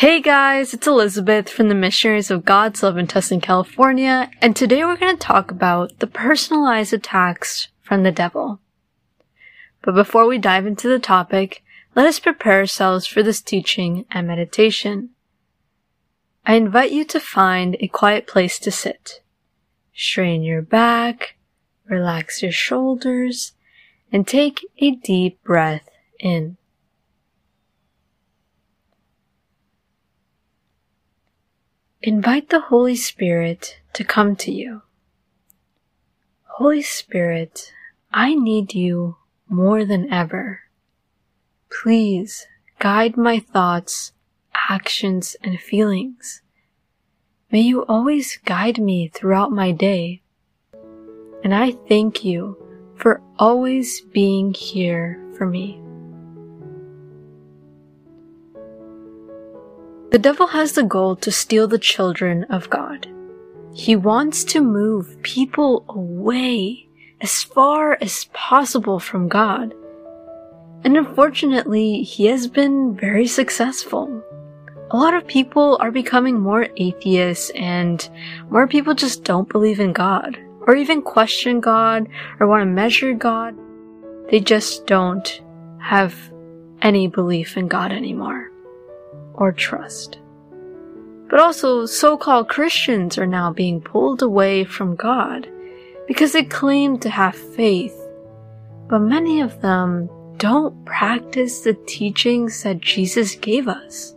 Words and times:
Hey 0.00 0.20
guys, 0.20 0.74
it's 0.74 0.86
Elizabeth 0.86 1.48
from 1.48 1.70
the 1.70 1.74
Missionaries 1.74 2.30
of 2.30 2.44
God's 2.44 2.82
Love 2.82 2.98
in 2.98 3.06
Tustin, 3.06 3.40
California, 3.40 4.30
and 4.42 4.54
today 4.54 4.84
we're 4.84 4.98
going 4.98 5.16
to 5.16 5.26
talk 5.26 5.50
about 5.50 6.00
the 6.00 6.06
personalized 6.06 6.92
attacks 6.92 7.68
from 7.80 8.02
the 8.02 8.12
devil. 8.12 8.60
But 9.80 9.94
before 9.94 10.26
we 10.26 10.36
dive 10.36 10.66
into 10.66 10.86
the 10.86 10.98
topic, 10.98 11.64
let 11.94 12.04
us 12.04 12.20
prepare 12.20 12.58
ourselves 12.58 13.06
for 13.06 13.22
this 13.22 13.40
teaching 13.40 14.04
and 14.10 14.26
meditation. 14.26 15.12
I 16.44 16.56
invite 16.56 16.92
you 16.92 17.06
to 17.06 17.18
find 17.18 17.74
a 17.80 17.88
quiet 17.88 18.26
place 18.26 18.58
to 18.58 18.70
sit. 18.70 19.22
Strain 19.94 20.42
your 20.42 20.60
back, 20.60 21.36
relax 21.88 22.42
your 22.42 22.52
shoulders, 22.52 23.52
and 24.12 24.28
take 24.28 24.60
a 24.76 24.90
deep 24.90 25.42
breath 25.42 25.88
in. 26.20 26.58
Invite 32.06 32.50
the 32.50 32.60
Holy 32.60 32.94
Spirit 32.94 33.80
to 33.94 34.04
come 34.04 34.36
to 34.36 34.52
you. 34.52 34.82
Holy 36.44 36.80
Spirit, 36.80 37.72
I 38.12 38.36
need 38.36 38.74
you 38.74 39.16
more 39.48 39.84
than 39.84 40.12
ever. 40.12 40.60
Please 41.68 42.46
guide 42.78 43.16
my 43.16 43.40
thoughts, 43.40 44.12
actions, 44.70 45.34
and 45.42 45.58
feelings. 45.58 46.42
May 47.50 47.62
you 47.62 47.84
always 47.86 48.38
guide 48.44 48.78
me 48.78 49.08
throughout 49.08 49.50
my 49.50 49.72
day. 49.72 50.22
And 51.42 51.52
I 51.52 51.72
thank 51.72 52.24
you 52.24 52.56
for 52.94 53.20
always 53.36 54.00
being 54.00 54.54
here 54.54 55.20
for 55.36 55.44
me. 55.44 55.82
The 60.10 60.20
devil 60.20 60.46
has 60.46 60.72
the 60.72 60.84
goal 60.84 61.16
to 61.16 61.32
steal 61.32 61.66
the 61.66 61.80
children 61.80 62.44
of 62.44 62.70
God. 62.70 63.08
He 63.74 63.96
wants 63.96 64.44
to 64.44 64.60
move 64.60 65.20
people 65.22 65.84
away 65.88 66.88
as 67.20 67.42
far 67.42 67.98
as 68.00 68.26
possible 68.32 69.00
from 69.00 69.28
God. 69.28 69.74
And 70.84 70.96
unfortunately, 70.96 72.02
he 72.02 72.26
has 72.26 72.46
been 72.46 72.94
very 72.94 73.26
successful. 73.26 74.22
A 74.92 74.96
lot 74.96 75.12
of 75.12 75.26
people 75.26 75.76
are 75.80 75.90
becoming 75.90 76.38
more 76.38 76.68
atheists 76.76 77.50
and 77.56 78.08
more 78.48 78.68
people 78.68 78.94
just 78.94 79.24
don't 79.24 79.48
believe 79.48 79.80
in 79.80 79.92
God 79.92 80.38
or 80.68 80.76
even 80.76 81.02
question 81.02 81.58
God 81.58 82.06
or 82.38 82.46
want 82.46 82.62
to 82.62 82.66
measure 82.66 83.12
God. 83.12 83.56
They 84.30 84.38
just 84.38 84.86
don't 84.86 85.42
have 85.80 86.14
any 86.80 87.08
belief 87.08 87.56
in 87.56 87.66
God 87.66 87.90
anymore 87.90 88.52
or 89.36 89.52
trust. 89.52 90.18
But 91.28 91.40
also, 91.40 91.86
so-called 91.86 92.48
Christians 92.48 93.18
are 93.18 93.26
now 93.26 93.52
being 93.52 93.80
pulled 93.80 94.22
away 94.22 94.64
from 94.64 94.96
God 94.96 95.48
because 96.06 96.32
they 96.32 96.44
claim 96.44 96.98
to 97.00 97.10
have 97.10 97.34
faith, 97.34 97.96
but 98.88 99.00
many 99.00 99.40
of 99.40 99.60
them 99.60 100.08
don't 100.36 100.84
practice 100.84 101.60
the 101.60 101.74
teachings 101.86 102.62
that 102.62 102.80
Jesus 102.80 103.34
gave 103.34 103.66
us. 103.66 104.14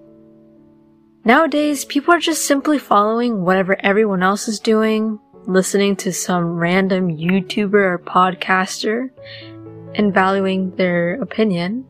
Nowadays, 1.26 1.86
people 1.86 2.14
are 2.14 2.20
just 2.20 2.46
simply 2.46 2.78
following 2.78 3.44
whatever 3.44 3.76
everyone 3.80 4.22
else 4.22 4.48
is 4.48 4.60
doing, 4.60 5.20
listening 5.46 5.96
to 5.96 6.14
some 6.14 6.58
random 6.58 7.10
YouTuber 7.10 7.74
or 7.74 8.00
podcaster, 8.00 9.10
and 9.96 10.14
valuing 10.14 10.76
their 10.76 11.22
opinion, 11.22 11.86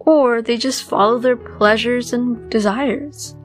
or 0.00 0.42
they 0.42 0.56
just 0.56 0.82
follow 0.82 1.18
their 1.18 1.36
pleasures 1.36 2.12
and 2.12 2.50
desires. 2.50 3.36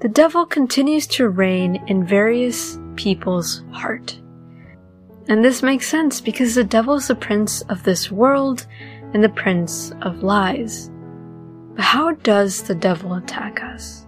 The 0.00 0.08
devil 0.08 0.46
continues 0.46 1.06
to 1.08 1.28
reign 1.28 1.82
in 1.86 2.06
various 2.06 2.78
people's 2.96 3.64
heart. 3.72 4.18
And 5.28 5.44
this 5.44 5.62
makes 5.62 5.88
sense 5.88 6.20
because 6.20 6.54
the 6.54 6.64
devil 6.64 6.94
is 6.94 7.08
the 7.08 7.14
prince 7.14 7.62
of 7.62 7.82
this 7.82 8.10
world 8.10 8.66
and 9.12 9.22
the 9.22 9.28
prince 9.28 9.92
of 10.02 10.22
lies. 10.22 10.90
But 11.74 11.84
how 11.84 12.12
does 12.12 12.62
the 12.62 12.74
devil 12.74 13.14
attack 13.14 13.62
us? 13.62 14.06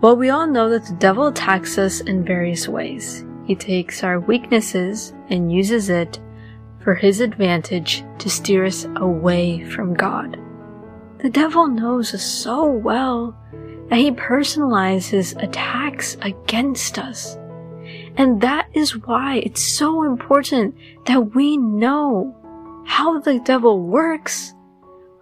Well, 0.00 0.16
we 0.16 0.30
all 0.30 0.46
know 0.46 0.70
that 0.70 0.86
the 0.86 0.94
devil 0.94 1.26
attacks 1.26 1.78
us 1.78 2.00
in 2.00 2.24
various 2.24 2.68
ways. 2.68 3.24
He 3.44 3.54
takes 3.54 4.02
our 4.02 4.20
weaknesses 4.20 5.12
and 5.28 5.52
uses 5.52 5.88
it 5.90 6.18
for 6.86 6.94
his 6.94 7.20
advantage 7.20 8.04
to 8.16 8.30
steer 8.30 8.64
us 8.64 8.86
away 8.98 9.64
from 9.64 9.92
God. 9.92 10.40
The 11.18 11.28
devil 11.28 11.66
knows 11.66 12.14
us 12.14 12.22
so 12.22 12.64
well 12.64 13.36
that 13.90 13.98
he 13.98 14.12
personalizes 14.12 15.36
attacks 15.42 16.16
against 16.22 17.00
us. 17.00 17.36
And 18.16 18.40
that 18.40 18.68
is 18.72 19.04
why 19.04 19.38
it's 19.38 19.64
so 19.64 20.04
important 20.04 20.76
that 21.06 21.34
we 21.34 21.56
know 21.56 22.36
how 22.86 23.18
the 23.18 23.40
devil 23.40 23.80
works, 23.80 24.54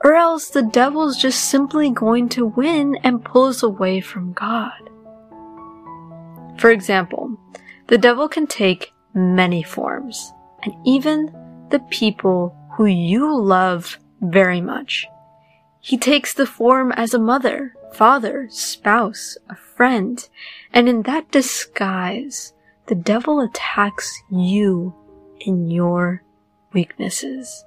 or 0.04 0.12
else 0.12 0.50
the 0.50 0.64
devil's 0.64 1.16
just 1.16 1.48
simply 1.48 1.88
going 1.88 2.28
to 2.28 2.44
win 2.44 2.98
and 3.03 3.24
pull 3.24 3.44
us 3.44 3.62
away 3.62 4.03
from 4.03 4.34
God. 4.34 4.91
For 6.58 6.70
example, 6.70 7.38
the 7.86 7.97
devil 7.97 8.28
can 8.28 8.47
take 8.47 8.92
many 9.14 9.62
forms, 9.62 10.30
and 10.62 10.74
even 10.84 11.34
the 11.74 11.80
people 11.90 12.54
who 12.76 12.86
you 12.86 13.36
love 13.36 13.98
very 14.20 14.60
much. 14.60 15.08
He 15.80 15.98
takes 15.98 16.32
the 16.32 16.46
form 16.46 16.92
as 16.92 17.12
a 17.12 17.18
mother, 17.18 17.74
father, 17.92 18.46
spouse, 18.48 19.36
a 19.50 19.56
friend, 19.56 20.16
and 20.72 20.88
in 20.88 21.02
that 21.02 21.32
disguise, 21.32 22.52
the 22.86 22.94
devil 22.94 23.40
attacks 23.40 24.22
you 24.30 24.94
in 25.40 25.68
your 25.68 26.22
weaknesses. 26.72 27.64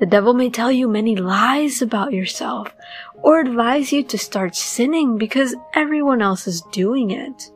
The 0.00 0.06
devil 0.10 0.34
may 0.34 0.50
tell 0.50 0.72
you 0.72 0.88
many 0.88 1.14
lies 1.14 1.80
about 1.80 2.12
yourself 2.12 2.74
or 3.22 3.38
advise 3.38 3.92
you 3.92 4.02
to 4.02 4.18
start 4.18 4.56
sinning 4.56 5.18
because 5.18 5.54
everyone 5.74 6.20
else 6.20 6.48
is 6.48 6.62
doing 6.72 7.12
it. 7.12 7.48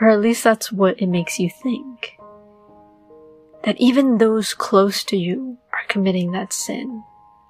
Or 0.00 0.08
at 0.08 0.22
least 0.22 0.42
that's 0.42 0.72
what 0.72 1.02
it 1.02 1.08
makes 1.08 1.38
you 1.38 1.50
think 1.50 2.15
that 3.66 3.76
even 3.78 4.18
those 4.18 4.54
close 4.54 5.02
to 5.02 5.16
you 5.16 5.58
are 5.72 5.88
committing 5.88 6.30
that 6.30 6.52
sin. 6.52 7.02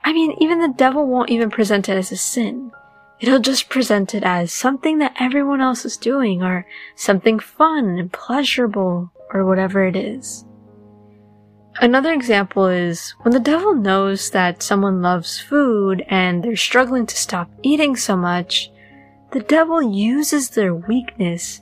I 0.03 0.15
mean, 0.15 0.35
even 0.41 0.61
the 0.61 0.75
devil 0.75 1.07
won't 1.07 1.29
even 1.31 1.51
present 1.51 1.91
it 1.91 1.97
as 1.97 2.11
a 2.11 2.17
sin. 2.17 2.73
It'll 3.21 3.39
just 3.39 3.69
present 3.69 4.15
it 4.15 4.23
as 4.25 4.51
something 4.51 4.99
that 4.99 5.15
everyone 5.21 5.61
else 5.61 5.85
is 5.85 5.99
doing 5.99 6.43
or 6.43 6.67
something 6.95 7.39
fun 7.39 7.99
and 7.99 8.11
pleasurable 8.11 9.13
or 9.33 9.45
whatever 9.45 9.85
it 9.85 9.95
is. 9.95 10.47
Another 11.83 12.15
example 12.15 12.67
is 12.67 13.11
when 13.21 13.35
the 13.35 13.39
devil 13.41 13.75
knows 13.75 14.31
that 14.31 14.63
someone 14.63 15.03
loves 15.03 15.39
food 15.39 16.03
and 16.09 16.43
they're 16.43 16.57
struggling 16.57 17.05
to 17.05 17.17
stop 17.17 17.51
eating 17.63 17.95
so 17.95 18.17
much, 18.17 18.71
the 19.33 19.41
devil 19.41 19.83
uses 19.83 20.49
their 20.49 20.75
weakness 20.75 21.61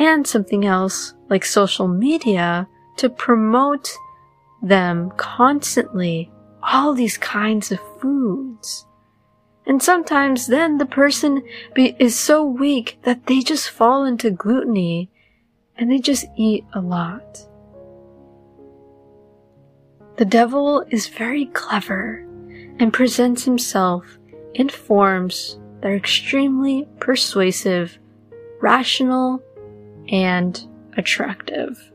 and 0.00 0.26
something 0.26 0.64
else 0.64 1.14
like 1.28 1.44
social 1.44 1.86
media 1.86 2.66
to 2.96 3.08
promote 3.08 3.90
them 4.62 5.10
constantly 5.16 6.30
all 6.62 6.94
these 6.94 7.18
kinds 7.18 7.70
of 7.70 7.80
foods. 8.00 8.86
And 9.66 9.82
sometimes 9.82 10.46
then 10.46 10.78
the 10.78 10.86
person 10.86 11.42
be, 11.74 11.96
is 11.98 12.18
so 12.18 12.44
weak 12.44 12.98
that 13.02 13.26
they 13.26 13.40
just 13.40 13.70
fall 13.70 14.04
into 14.04 14.30
gluttony 14.30 15.10
and 15.76 15.90
they 15.90 15.98
just 15.98 16.26
eat 16.36 16.64
a 16.74 16.80
lot. 16.80 17.46
The 20.16 20.24
devil 20.24 20.84
is 20.90 21.08
very 21.08 21.46
clever 21.46 22.24
and 22.78 22.92
presents 22.92 23.44
himself 23.44 24.18
in 24.54 24.68
forms 24.68 25.58
that 25.80 25.90
are 25.90 25.96
extremely 25.96 26.86
persuasive, 27.00 27.98
rational, 28.60 29.42
and 30.08 30.66
attractive. 30.96 31.90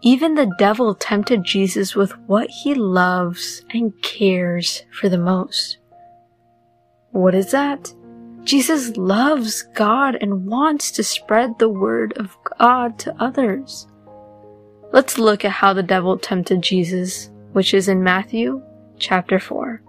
Even 0.00 0.34
the 0.34 0.52
devil 0.58 0.94
tempted 0.94 1.42
Jesus 1.42 1.96
with 1.96 2.16
what 2.26 2.48
he 2.50 2.74
loves 2.74 3.62
and 3.70 3.92
cares 4.02 4.84
for 4.92 5.08
the 5.08 5.18
most. 5.18 5.78
What 7.10 7.34
is 7.34 7.50
that? 7.50 7.92
Jesus 8.44 8.96
loves 8.96 9.62
God 9.74 10.16
and 10.20 10.46
wants 10.46 10.90
to 10.92 11.02
spread 11.02 11.58
the 11.58 11.68
word 11.68 12.16
of 12.16 12.36
God 12.58 12.98
to 13.00 13.14
others. 13.22 13.86
Let's 14.92 15.18
look 15.18 15.44
at 15.44 15.50
how 15.50 15.72
the 15.72 15.82
devil 15.82 16.16
tempted 16.16 16.62
Jesus, 16.62 17.30
which 17.52 17.74
is 17.74 17.88
in 17.88 18.02
Matthew 18.02 18.62
chapter 18.98 19.38
4. 19.38 19.82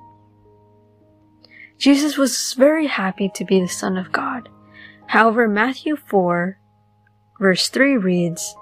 Jesus 1.78 2.18
was 2.18 2.54
very 2.54 2.88
happy 2.88 3.30
to 3.36 3.46
be 3.46 3.62
the 3.62 3.68
Son 3.68 3.96
of 3.96 4.12
God. 4.12 4.50
However, 5.08 5.48
Matthew 5.48 5.96
4 5.96 6.60
verse 7.40 7.70
3 7.70 7.96
reads, 7.98 8.56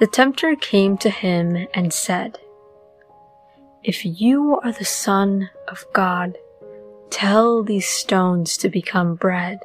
the 0.00 0.08
tempter 0.08 0.56
came 0.56 0.98
to 0.98 1.10
him 1.10 1.68
and 1.72 1.92
said, 1.92 2.38
If 3.84 4.04
you 4.04 4.58
are 4.64 4.72
the 4.72 4.84
Son 4.84 5.50
of 5.68 5.86
God, 5.92 6.36
Tell 7.10 7.64
these 7.64 7.88
stones 7.88 8.56
to 8.58 8.68
become 8.68 9.16
bread. 9.16 9.58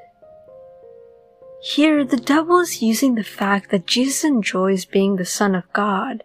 Here, 1.61 2.03
the 2.03 2.17
devil 2.17 2.59
is 2.59 2.81
using 2.81 3.15
the 3.15 3.23
fact 3.23 3.69
that 3.69 3.85
Jesus 3.85 4.23
enjoys 4.23 4.85
being 4.85 5.15
the 5.15 5.25
Son 5.25 5.55
of 5.55 5.71
God 5.71 6.23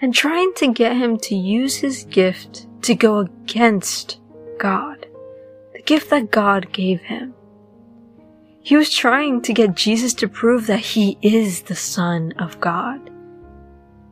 and 0.00 0.14
trying 0.14 0.52
to 0.54 0.72
get 0.72 0.96
him 0.96 1.18
to 1.18 1.34
use 1.34 1.76
his 1.76 2.04
gift 2.04 2.66
to 2.82 2.94
go 2.94 3.18
against 3.18 4.18
God, 4.58 5.06
the 5.72 5.82
gift 5.82 6.10
that 6.10 6.30
God 6.30 6.72
gave 6.72 7.02
him. 7.02 7.34
He 8.62 8.76
was 8.76 8.90
trying 8.90 9.42
to 9.42 9.52
get 9.52 9.74
Jesus 9.74 10.14
to 10.14 10.28
prove 10.28 10.66
that 10.66 10.80
he 10.80 11.18
is 11.20 11.62
the 11.62 11.76
Son 11.76 12.32
of 12.38 12.60
God. 12.60 13.10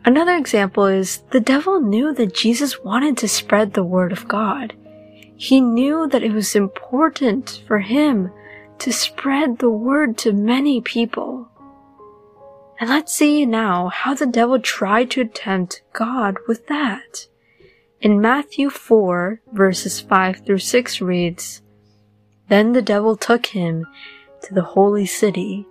Another 0.04 0.34
example 0.34 0.86
is 0.86 1.18
the 1.30 1.40
devil 1.40 1.80
knew 1.80 2.14
that 2.14 2.34
Jesus 2.34 2.82
wanted 2.82 3.16
to 3.18 3.28
spread 3.28 3.74
the 3.74 3.84
word 3.84 4.12
of 4.12 4.26
God. 4.26 4.74
He 5.36 5.60
knew 5.60 6.08
that 6.08 6.22
it 6.22 6.32
was 6.32 6.56
important 6.56 7.62
for 7.66 7.80
him 7.80 8.30
to 8.78 8.92
spread 8.92 9.58
the 9.58 9.70
word 9.70 10.16
to 10.18 10.32
many 10.32 10.80
people. 10.80 11.48
And 12.78 12.88
let's 12.88 13.12
see 13.12 13.44
now 13.44 13.88
how 13.88 14.14
the 14.14 14.26
devil 14.26 14.58
tried 14.58 15.10
to 15.12 15.26
tempt 15.26 15.82
God 15.92 16.38
with 16.48 16.66
that. 16.68 17.26
In 18.00 18.22
Matthew 18.22 18.70
4 18.70 19.42
verses 19.52 20.00
5 20.00 20.46
through 20.46 20.58
6 20.58 21.02
reads, 21.02 21.60
Then 22.48 22.72
the 22.72 22.80
devil 22.80 23.16
took 23.16 23.46
him 23.46 23.86
to 24.44 24.54
the 24.54 24.62
holy 24.62 25.04
city 25.04 25.66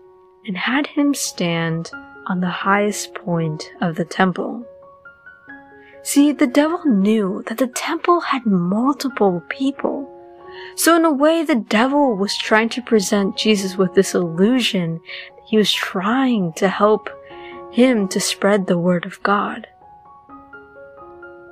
and 0.45 0.55
had 0.55 0.85
him 0.85 1.15
stand 1.15 1.89
on 2.29 2.39
the 2.39 2.49
highest 2.49 3.15
point 3.15 3.73
of 3.81 3.95
the 3.95 4.05
temple. 4.05 4.63
See, 6.03 6.31
the 6.31 6.47
devil 6.47 6.85
knew 6.85 7.43
that 7.47 7.57
the 7.57 7.67
temple 7.67 8.21
had 8.21 8.45
multiple 8.45 9.43
people. 9.49 10.07
So 10.75 10.95
in 10.95 11.05
a 11.05 11.11
way, 11.11 11.43
the 11.43 11.55
devil 11.55 12.15
was 12.15 12.37
trying 12.37 12.69
to 12.69 12.81
present 12.81 13.35
Jesus 13.35 13.77
with 13.77 13.95
this 13.95 14.13
illusion. 14.13 15.01
He 15.47 15.57
was 15.57 15.73
trying 15.73 16.53
to 16.53 16.69
help 16.69 17.09
him 17.71 18.07
to 18.09 18.19
spread 18.19 18.67
the 18.67 18.77
word 18.77 19.05
of 19.05 19.21
God. 19.23 19.67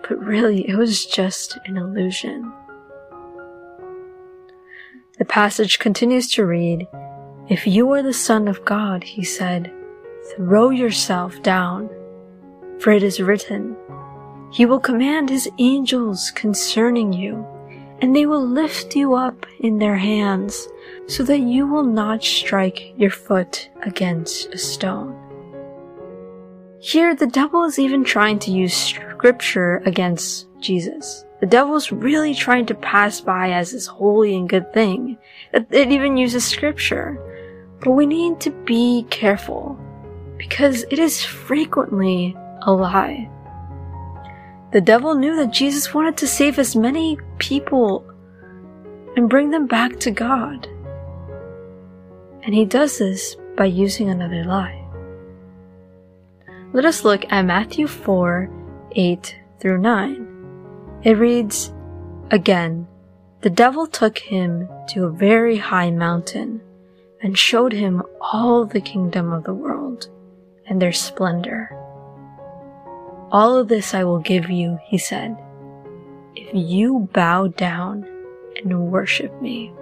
But 0.08 0.20
really, 0.20 0.68
it 0.70 0.76
was 0.76 1.06
just 1.06 1.58
an 1.66 1.76
illusion. 1.76 2.54
The 5.18 5.26
passage 5.26 5.80
continues 5.80 6.30
to 6.32 6.46
read, 6.46 6.88
If 7.50 7.66
you 7.66 7.92
are 7.92 8.04
the 8.04 8.14
Son 8.14 8.48
of 8.48 8.64
God, 8.64 9.04
he 9.04 9.24
said, 9.24 9.72
throw 10.36 10.70
yourself 10.70 11.42
down, 11.44 11.90
for 12.80 12.92
it 12.92 13.04
is 13.04 13.20
written, 13.20 13.76
He 14.52 14.66
will 14.66 14.80
command 14.80 15.30
His 15.30 15.50
angels 15.60 16.32
concerning 16.32 17.14
you, 17.14 17.46
and 18.02 18.16
they 18.16 18.26
will 18.26 18.46
lift 18.46 18.96
you 18.96 19.14
up 19.14 19.46
in 19.60 19.80
their 19.80 19.98
hands, 19.98 20.68
so 21.08 21.24
that 21.24 21.40
you 21.40 21.68
will 21.68 21.84
not 21.84 22.24
strike 22.24 22.94
your 22.98 23.10
foot 23.10 23.70
against 23.84 24.54
a 24.54 24.58
stone. 24.58 25.16
Here, 26.80 27.16
the 27.16 27.28
devil 27.28 27.64
is 27.64 27.80
even 27.80 28.04
trying 28.04 28.40
to 28.40 28.52
use 28.52 28.74
scripture 28.74 29.82
against 29.86 30.48
Jesus. 30.60 31.26
The 31.40 31.48
devil's 31.48 31.92
really 31.92 32.34
trying 32.34 32.66
to 32.68 32.76
pass 32.76 33.20
by 33.22 33.52
as 33.52 33.72
this 33.72 33.88
holy 33.88 34.36
and 34.36 34.48
good 34.48 34.74
thing. 34.74 35.18
It 35.54 35.92
even 35.92 36.18
uses 36.18 36.46
scripture. 36.46 37.20
But 37.82 37.92
we 37.92 38.06
need 38.06 38.40
to 38.42 38.50
be 38.50 39.06
careful 39.10 39.80
because 40.38 40.84
it 40.92 41.00
is 41.00 41.24
frequently 41.24 42.36
a 42.62 42.72
lie. 42.72 43.30
The 44.72 44.82
devil 44.82 45.16
knew 45.16 45.36
that 45.38 45.52
Jesus 45.52 45.94
wanted 45.94 46.18
to 46.18 46.28
save 46.28 46.60
as 46.60 46.76
many 46.76 47.18
people 47.38 48.06
and 49.16 49.30
bring 49.30 49.50
them 49.50 49.66
back 49.66 50.00
to 50.02 50.12
God. 50.12 50.68
And 52.44 52.54
he 52.54 52.66
does 52.66 53.00
this 53.00 53.36
by 53.56 53.66
using 53.66 54.10
another 54.10 54.44
lie. 54.44 54.84
Let 56.74 56.86
us 56.86 57.04
look 57.04 57.26
at 57.32 57.44
Matthew 57.44 57.88
4 57.88 58.50
8 58.92 59.36
through 59.60 59.80
9. 59.80 61.00
It 61.04 61.14
reads, 61.14 61.74
Again, 62.30 62.88
the 63.42 63.50
devil 63.50 63.88
took 63.88 64.18
him 64.18 64.68
to 64.90 65.06
a 65.06 65.12
very 65.12 65.58
high 65.58 65.92
mountain 65.92 66.62
and 67.22 67.38
showed 67.38 67.72
him 67.72 68.04
all 68.20 68.66
the 68.66 68.82
kingdom 68.82 69.32
of 69.32 69.44
the 69.44 69.54
world 69.54 69.77
and 70.68 70.82
their 70.82 70.92
splendor. 70.92 71.72
All 73.32 73.58
of 73.58 73.68
this 73.68 73.94
I 73.94 74.04
will 74.04 74.20
give 74.20 74.50
you, 74.50 74.80
he 74.86 74.98
said, 74.98 75.38
if 76.36 76.50
you 76.54 77.10
bow 77.14 77.48
down 77.48 78.08
and 78.56 78.92
worship 78.92 79.42
me. 79.42 79.74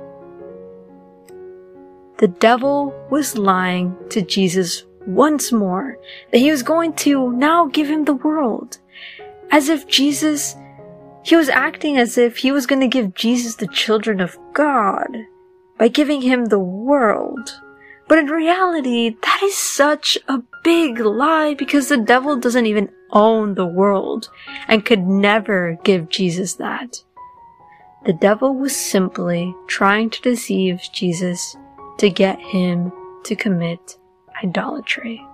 The 2.17 2.27
devil 2.27 2.93
was 3.09 3.37
lying 3.37 3.95
to 4.09 4.21
Jesus 4.21 4.85
once 5.05 5.51
more 5.51 5.97
that 6.31 6.39
he 6.39 6.49
was 6.49 6.63
going 6.63 6.93
to 6.93 7.31
now 7.33 7.67
give 7.67 7.87
him 7.87 8.05
the 8.05 8.13
world. 8.13 8.79
As 9.51 9.69
if 9.69 9.87
Jesus, 9.87 10.55
he 11.23 11.35
was 11.35 11.49
acting 11.49 11.97
as 11.97 12.17
if 12.17 12.37
he 12.37 12.51
was 12.51 12.65
going 12.65 12.81
to 12.81 12.87
give 12.87 13.13
Jesus 13.13 13.55
the 13.55 13.67
children 13.67 14.21
of 14.21 14.37
God 14.53 15.09
by 15.77 15.87
giving 15.89 16.21
him 16.21 16.45
the 16.45 16.59
world. 16.59 17.61
But 18.07 18.19
in 18.19 18.27
reality, 18.27 19.15
that 19.21 19.41
is 19.43 19.57
such 19.57 20.17
a 20.27 20.43
big 20.63 20.99
lie 20.99 21.55
because 21.55 21.89
the 21.89 21.97
devil 21.97 22.35
doesn't 22.35 22.65
even 22.65 22.91
own 23.11 23.55
the 23.55 23.65
world 23.65 24.29
and 24.67 24.85
could 24.85 25.07
never 25.07 25.77
give 25.83 26.09
Jesus 26.09 26.55
that. 26.55 27.03
The 28.05 28.13
devil 28.13 28.53
was 28.53 28.75
simply 28.75 29.55
trying 29.67 30.11
to 30.11 30.21
deceive 30.21 30.81
Jesus 30.93 31.57
to 31.97 32.09
get 32.09 32.39
him 32.39 32.91
to 33.23 33.35
commit 33.35 33.97
idolatry. 34.43 35.25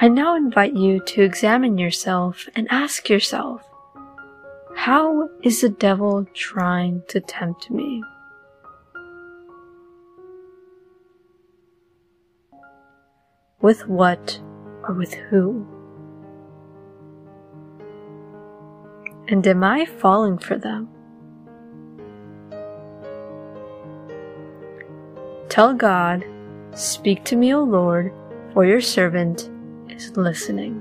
I 0.00 0.08
now 0.08 0.36
invite 0.36 0.74
you 0.74 1.00
to 1.00 1.22
examine 1.22 1.76
yourself 1.76 2.48
and 2.54 2.68
ask 2.70 3.10
yourself, 3.10 3.62
how 4.76 5.28
is 5.42 5.60
the 5.60 5.68
devil 5.68 6.24
trying 6.32 7.02
to 7.08 7.20
tempt 7.20 7.68
me? 7.70 8.02
With 13.60 13.86
what 13.88 14.40
or 14.82 14.94
with 14.94 15.14
who? 15.14 15.66
And 19.28 19.46
am 19.46 19.64
I 19.64 19.84
falling 19.84 20.38
for 20.38 20.56
them? 20.56 20.88
Tell 25.48 25.74
God, 25.74 26.24
Speak 26.78 27.24
to 27.24 27.34
me, 27.34 27.52
O 27.54 27.64
Lord, 27.64 28.12
for 28.52 28.64
your 28.64 28.80
servant 28.80 29.50
is 29.88 30.16
listening. 30.16 30.80